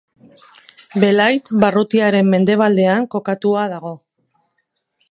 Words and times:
Belait 1.03 1.51
barrutiaren 1.65 2.33
mendebaldean 2.35 3.07
kokatua 3.17 3.69
dago. 3.77 3.95